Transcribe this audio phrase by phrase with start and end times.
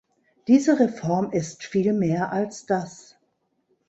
[0.47, 3.19] Diese Reform ist viel mehr als das.